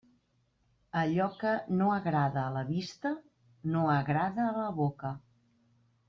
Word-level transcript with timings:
Allò 1.01 1.25
que 1.43 1.51
no 1.81 1.89
agrada 1.97 2.39
a 2.45 2.53
la 2.57 2.63
vista, 2.71 3.11
no 3.75 3.83
agrada 3.99 4.47
a 4.49 4.55
la 4.61 4.69
boca. 4.85 5.13